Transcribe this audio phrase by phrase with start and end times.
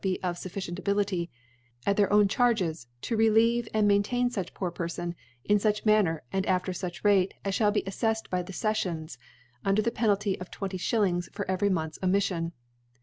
[0.03, 1.29] be of fufiicient Ability)
[1.85, 5.13] tt their own Charges to rehcve and maintain fuch poor Pcrfon
[5.45, 9.19] in fuch Manner and after fuch Rate, as (hall be aflcfled by the Sef* fi®ns,
[9.63, 11.19] under the Penalty of 20 J.
[11.31, 12.51] for every Month's Omiffion.